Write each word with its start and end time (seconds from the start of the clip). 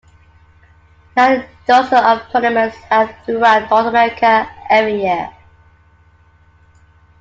There 1.15 1.41
are 1.43 1.49
dozens 1.67 1.93
of 1.93 2.27
tournaments 2.31 2.75
held 2.85 3.11
throughout 3.23 3.69
North 3.69 3.85
America 3.85 4.49
every 4.67 5.03
year. 5.03 5.29